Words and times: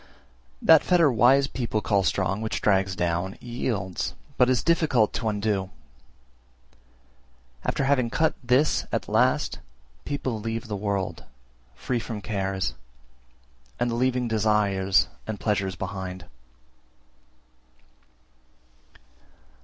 346. 0.61 0.65
That 0.65 0.83
fetter 0.89 1.11
wise 1.11 1.45
people 1.45 1.79
call 1.79 2.01
strong 2.01 2.41
which 2.41 2.59
drags 2.59 2.95
down, 2.95 3.37
yields, 3.39 4.15
but 4.35 4.49
is 4.49 4.63
difficult 4.63 5.13
to 5.13 5.29
undo; 5.29 5.69
after 7.63 7.83
having 7.83 8.09
cut 8.09 8.33
this 8.43 8.87
at 8.91 9.07
last, 9.07 9.59
people 10.03 10.39
leave 10.39 10.67
the 10.67 10.75
world, 10.75 11.25
free 11.75 11.99
from 11.99 12.19
cares, 12.19 12.73
and 13.79 13.93
leaving 13.93 14.27
desires 14.27 15.07
and 15.27 15.39
pleasures 15.39 15.75
behind. 15.75 16.25